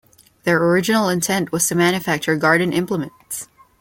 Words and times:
Their 0.45 0.57
original 0.57 1.09
intent 1.09 1.51
was 1.51 1.67
to 1.67 1.75
manufacture 1.75 2.35
garden 2.35 2.73
implements. 2.73 3.47